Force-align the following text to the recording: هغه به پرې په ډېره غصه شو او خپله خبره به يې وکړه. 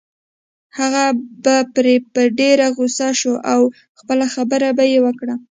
هغه 0.77 1.03
به 1.43 1.55
پرې 1.73 1.95
په 2.13 2.21
ډېره 2.39 2.67
غصه 2.77 3.09
شو 3.19 3.33
او 3.53 3.61
خپله 3.99 4.25
خبره 4.35 4.69
به 4.77 4.83
يې 4.91 4.99
وکړه. 5.05 5.35